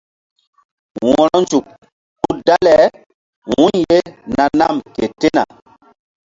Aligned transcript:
Wo̧ronzuk 1.03 1.65
hul 2.19 2.37
dale 2.47 2.77
wu̧y 3.57 3.77
ye 3.89 3.99
na 4.35 4.45
nam 4.59 4.75
ke 4.95 5.05
tena. 5.19 5.43